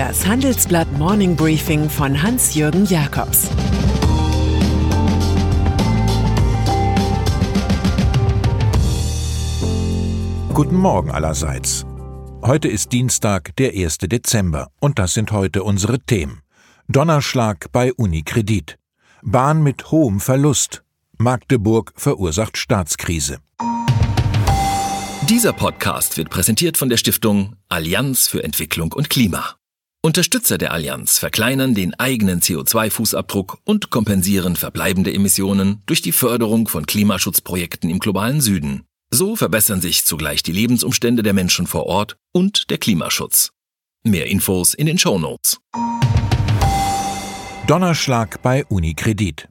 [0.00, 3.50] Das Handelsblatt Morning Briefing von Hans-Jürgen Jakobs
[10.54, 11.84] Guten Morgen allerseits.
[12.40, 13.98] Heute ist Dienstag, der 1.
[13.98, 16.40] Dezember, und das sind heute unsere Themen.
[16.88, 18.78] Donnerschlag bei Unikredit.
[19.20, 20.82] Bahn mit hohem Verlust.
[21.18, 23.40] Magdeburg verursacht Staatskrise.
[25.28, 29.59] Dieser Podcast wird präsentiert von der Stiftung Allianz für Entwicklung und Klima.
[30.02, 36.86] Unterstützer der Allianz verkleinern den eigenen CO2-Fußabdruck und kompensieren verbleibende Emissionen durch die Förderung von
[36.86, 38.84] Klimaschutzprojekten im globalen Süden.
[39.10, 43.50] So verbessern sich zugleich die Lebensumstände der Menschen vor Ort und der Klimaschutz.
[44.02, 45.58] Mehr Infos in den Show Notes.
[47.66, 49.48] Donnerschlag bei Unikredit.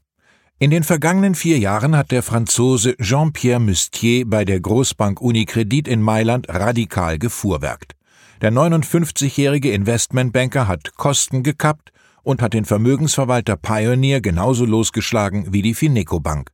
[0.58, 6.02] In den vergangenen vier Jahren hat der Franzose Jean-Pierre Mustier bei der Großbank Unicredit in
[6.02, 7.99] Mailand radikal gefuhrwerkt.
[8.42, 11.92] Der 59-jährige Investmentbanker hat Kosten gekappt
[12.24, 16.50] und hat den Vermögensverwalter Pioneer genauso losgeschlagen wie die Fineco Bank.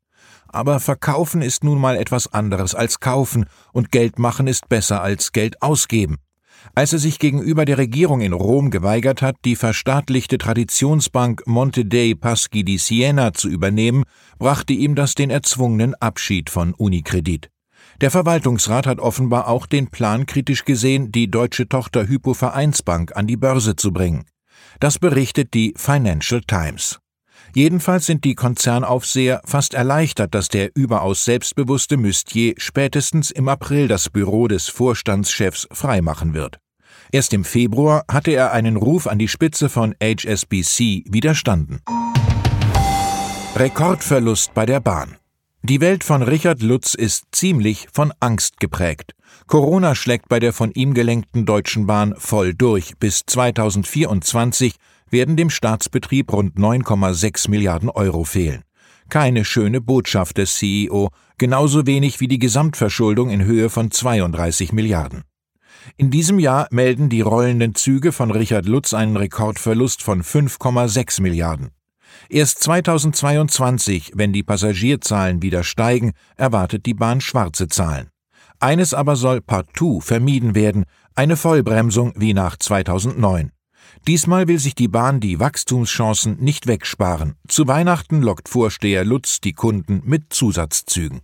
[0.48, 5.32] Aber verkaufen ist nun mal etwas anderes als kaufen und Geld machen ist besser als
[5.32, 6.18] Geld ausgeben.
[6.74, 12.16] Als er sich gegenüber der Regierung in Rom geweigert hat, die verstaatlichte Traditionsbank Monte dei
[12.20, 14.06] Paschi di Siena zu übernehmen,
[14.40, 17.52] brachte ihm das den erzwungenen Abschied von Unicredit.
[18.02, 23.26] Der Verwaltungsrat hat offenbar auch den Plan kritisch gesehen, die deutsche Tochter Hypo Vereinsbank an
[23.26, 24.26] die Börse zu bringen.
[24.80, 27.00] Das berichtet die Financial Times.
[27.54, 34.10] Jedenfalls sind die Konzernaufseher fast erleichtert, dass der überaus selbstbewusste Müstier spätestens im April das
[34.10, 36.58] Büro des Vorstandschefs freimachen wird.
[37.12, 41.82] Erst im Februar hatte er einen Ruf an die Spitze von HSBC widerstanden.
[43.56, 45.16] Rekordverlust bei der Bahn.
[45.68, 49.16] Die Welt von Richard Lutz ist ziemlich von Angst geprägt.
[49.48, 53.00] Corona schlägt bei der von ihm gelenkten Deutschen Bahn voll durch.
[53.00, 54.76] Bis 2024
[55.10, 58.62] werden dem Staatsbetrieb rund 9,6 Milliarden Euro fehlen.
[59.10, 61.10] Keine schöne Botschaft des CEO,
[61.40, 65.24] genauso wenig wie die Gesamtverschuldung in Höhe von 32 Milliarden.
[65.98, 71.72] In diesem Jahr melden die rollenden Züge von Richard Lutz einen Rekordverlust von 5,6 Milliarden.
[72.30, 78.10] Erst 2022, wenn die Passagierzahlen wieder steigen, erwartet die Bahn schwarze Zahlen.
[78.60, 83.52] Eines aber soll partout vermieden werden, eine Vollbremsung wie nach 2009.
[84.08, 87.36] Diesmal will sich die Bahn die Wachstumschancen nicht wegsparen.
[87.48, 91.22] Zu Weihnachten lockt Vorsteher Lutz die Kunden mit Zusatzzügen.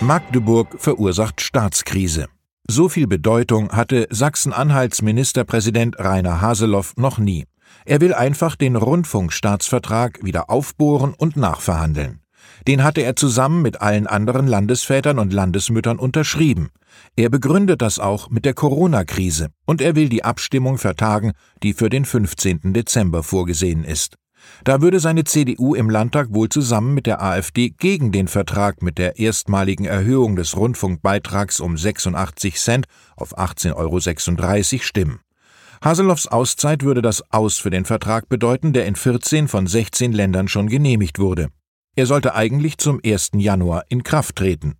[0.00, 2.26] Magdeburg verursacht Staatskrise.
[2.66, 7.46] So viel Bedeutung hatte Sachsen-Anhalts Ministerpräsident Rainer Haseloff noch nie.
[7.84, 12.20] Er will einfach den Rundfunkstaatsvertrag wieder aufbohren und nachverhandeln.
[12.66, 16.70] Den hatte er zusammen mit allen anderen Landesvätern und Landesmüttern unterschrieben.
[17.16, 21.32] Er begründet das auch mit der Corona-Krise und er will die Abstimmung vertagen,
[21.62, 22.72] die für den 15.
[22.72, 24.16] Dezember vorgesehen ist.
[24.64, 28.98] Da würde seine CDU im Landtag wohl zusammen mit der AfD gegen den Vertrag mit
[28.98, 35.20] der erstmaligen Erhöhung des Rundfunkbeitrags um 86 Cent auf 18,36 Euro stimmen.
[35.82, 40.46] Haseloffs Auszeit würde das Aus für den Vertrag bedeuten, der in 14 von 16 Ländern
[40.46, 41.48] schon genehmigt wurde.
[41.96, 43.30] Er sollte eigentlich zum 1.
[43.36, 44.74] Januar in Kraft treten.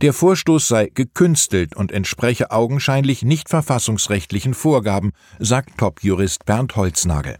[0.00, 5.10] Der Vorstoß sei gekünstelt und entspreche augenscheinlich nicht verfassungsrechtlichen Vorgaben,
[5.40, 7.38] sagt Top-Jurist Bernd Holznagel.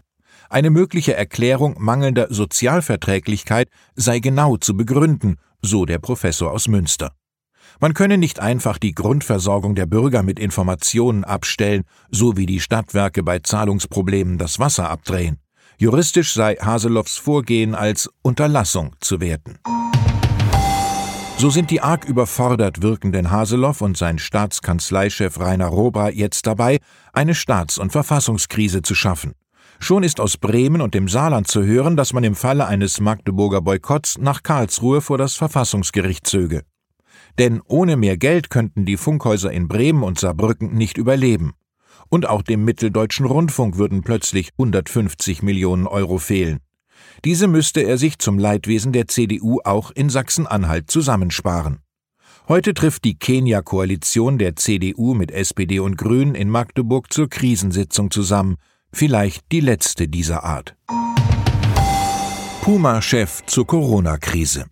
[0.49, 7.13] Eine mögliche Erklärung mangelnder Sozialverträglichkeit sei genau zu begründen, so der Professor aus Münster.
[7.79, 13.23] Man könne nicht einfach die Grundversorgung der Bürger mit Informationen abstellen, so wie die Stadtwerke
[13.23, 15.39] bei Zahlungsproblemen das Wasser abdrehen.
[15.77, 19.59] Juristisch sei Haseloffs Vorgehen als Unterlassung zu werten.
[21.37, 26.79] So sind die arg überfordert wirkenden Haseloff und sein Staatskanzleichef Rainer Robra jetzt dabei,
[27.11, 29.33] eine Staats- und Verfassungskrise zu schaffen.
[29.79, 33.59] Schon ist aus Bremen und dem Saarland zu hören, dass man im Falle eines Magdeburger
[33.59, 36.61] Boykotts nach Karlsruhe vor das Verfassungsgericht zöge.
[37.37, 41.53] Denn ohne mehr Geld könnten die Funkhäuser in Bremen und Saarbrücken nicht überleben.
[42.09, 46.59] Und auch dem Mitteldeutschen Rundfunk würden plötzlich 150 Millionen Euro fehlen.
[47.23, 51.79] Diese müsste er sich zum Leidwesen der CDU auch in Sachsen-Anhalt zusammensparen.
[52.47, 58.57] Heute trifft die Kenia-Koalition der CDU mit SPD und Grünen in Magdeburg zur Krisensitzung zusammen,
[58.91, 60.75] vielleicht die letzte dieser Art.
[62.61, 64.65] Puma-Chef zur Corona-Krise.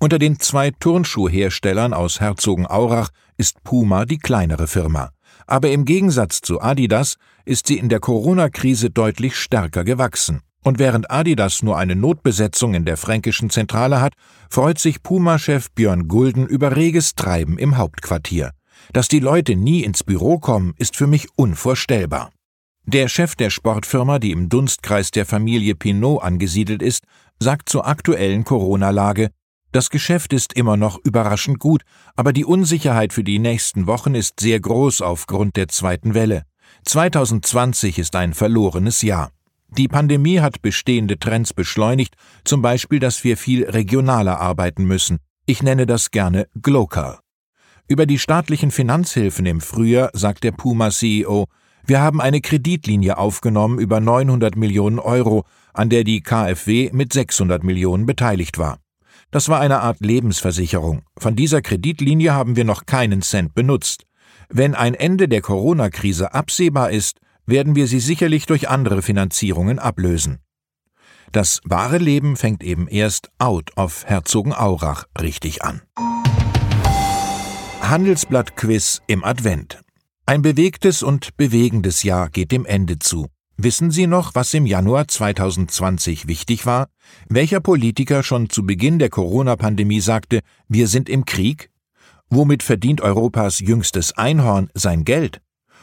[0.00, 5.10] Unter den zwei Turnschuhherstellern aus Herzogenaurach ist Puma die kleinere Firma.
[5.48, 10.42] Aber im Gegensatz zu Adidas ist sie in der Corona-Krise deutlich stärker gewachsen.
[10.62, 14.12] Und während Adidas nur eine Notbesetzung in der fränkischen Zentrale hat,
[14.50, 18.52] freut sich Puma-Chef Björn Gulden über reges Treiben im Hauptquartier.
[18.92, 22.30] Dass die Leute nie ins Büro kommen, ist für mich unvorstellbar.
[22.86, 27.04] Der Chef der Sportfirma, die im Dunstkreis der Familie Pinot angesiedelt ist,
[27.40, 29.30] sagt zur aktuellen Corona-Lage,
[29.72, 31.82] das Geschäft ist immer noch überraschend gut,
[32.16, 36.44] aber die Unsicherheit für die nächsten Wochen ist sehr groß aufgrund der zweiten Welle.
[36.84, 39.30] 2020 ist ein verlorenes Jahr.
[39.76, 45.18] Die Pandemie hat bestehende Trends beschleunigt, zum Beispiel, dass wir viel regionaler arbeiten müssen.
[45.44, 47.18] Ich nenne das gerne Glocal.
[47.86, 51.46] Über die staatlichen Finanzhilfen im Frühjahr sagt der Puma-CEO,
[51.84, 57.64] wir haben eine Kreditlinie aufgenommen über 900 Millionen Euro, an der die KfW mit 600
[57.64, 58.78] Millionen beteiligt war.
[59.30, 61.02] Das war eine Art Lebensversicherung.
[61.18, 64.04] Von dieser Kreditlinie haben wir noch keinen Cent benutzt.
[64.48, 70.38] Wenn ein Ende der Corona-Krise absehbar ist, werden wir sie sicherlich durch andere Finanzierungen ablösen.
[71.32, 75.82] Das wahre Leben fängt eben erst out of Herzogenaurach richtig an.
[77.82, 79.80] Handelsblatt-Quiz im Advent.
[80.24, 83.28] Ein bewegtes und bewegendes Jahr geht dem Ende zu.
[83.60, 86.86] Wissen Sie noch, was im Januar 2020 wichtig war?
[87.28, 91.68] Welcher Politiker schon zu Beginn der Corona-Pandemie sagte, wir sind im Krieg?
[92.30, 95.40] Womit verdient Europas jüngstes Einhorn sein Geld?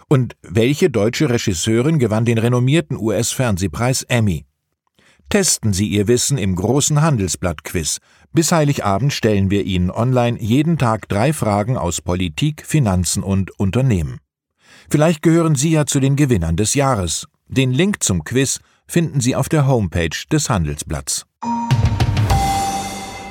[0.08, 4.46] Und welche deutsche Regisseurin gewann den renommierten US-Fernsehpreis Emmy?
[5.28, 7.98] Testen Sie Ihr Wissen im großen Handelsblatt-Quiz.
[8.32, 14.22] Bis Heiligabend stellen wir Ihnen online jeden Tag drei Fragen aus Politik, Finanzen und Unternehmen.
[14.90, 17.28] Vielleicht gehören Sie ja zu den Gewinnern des Jahres.
[17.48, 21.26] Den Link zum Quiz finden Sie auf der Homepage des Handelsblatts.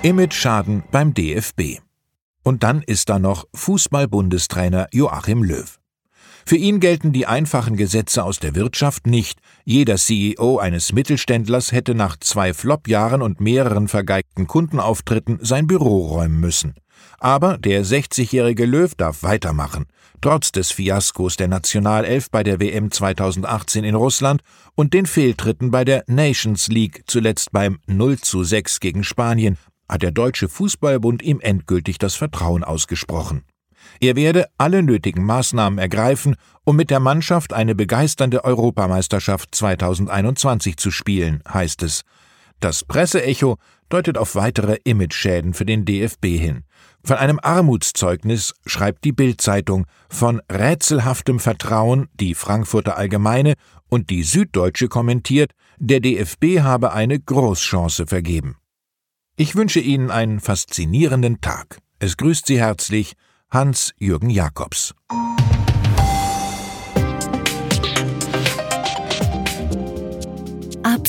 [0.03, 1.81] Image-Schaden beim DFB.
[2.45, 5.79] Und dann ist da noch Fußball-Bundestrainer Joachim Löw.
[6.47, 9.41] Für ihn gelten die einfachen Gesetze aus der Wirtschaft nicht.
[9.65, 16.39] Jeder CEO eines Mittelständlers hätte nach zwei Flop-Jahren und mehreren vergeigten Kundenauftritten sein Büro räumen
[16.39, 16.75] müssen.
[17.19, 19.87] Aber der 60-jährige Löw darf weitermachen,
[20.21, 24.43] trotz des Fiaskos der Nationalelf bei der WM 2018 in Russland
[24.75, 29.57] und den Fehltritten bei der Nations League, zuletzt beim 0 zu 6 gegen Spanien,
[29.89, 33.43] hat der Deutsche Fußballbund ihm endgültig das Vertrauen ausgesprochen.
[34.01, 40.91] Er werde alle nötigen Maßnahmen ergreifen, um mit der Mannschaft eine begeisternde Europameisterschaft 2021 zu
[40.91, 42.03] spielen, heißt es.
[42.61, 43.59] Das Presseecho
[43.89, 46.65] deutet auf weitere Imageschäden für den DFB hin.
[47.03, 53.55] Von einem Armutszeugnis schreibt die Bildzeitung, von rätselhaftem Vertrauen die Frankfurter Allgemeine
[53.89, 58.57] und die Süddeutsche kommentiert, der DFB habe eine Großchance vergeben.
[59.37, 61.79] Ich wünsche Ihnen einen faszinierenden Tag.
[61.99, 63.15] Es grüßt Sie herzlich
[63.51, 64.95] Hans-Jürgen Jakobs.